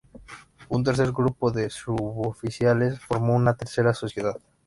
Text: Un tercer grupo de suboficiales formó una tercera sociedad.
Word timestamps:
Un 0.69 0.83
tercer 0.83 1.11
grupo 1.11 1.51
de 1.51 1.69
suboficiales 1.69 2.99
formó 3.01 3.35
una 3.35 3.53
tercera 3.55 3.93
sociedad. 3.93 4.39